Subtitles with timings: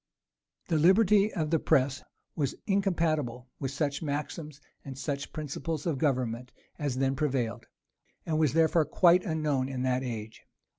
[0.69, 2.01] The liberty of the press
[2.35, 7.67] was incompatible with such maxims and such principles of government as then prevailed,
[8.25, 10.41] and was therefore quite unknown in that age.